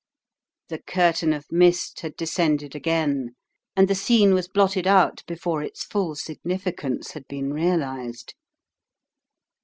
The 0.69 0.79
cur 0.81 1.11
tain 1.13 1.31
of 1.31 1.45
mist 1.51 1.99
had 1.99 2.15
descended 2.15 2.73
again, 2.73 3.35
and 3.75 3.87
the 3.87 3.93
scene 3.93 4.33
was 4.33 4.47
blotted 4.47 4.87
out 4.87 5.23
before 5.27 5.61
its 5.61 5.83
full 5.83 6.15
significance 6.15 7.11
had 7.11 7.27
been 7.27 7.53
realized. 7.53 8.33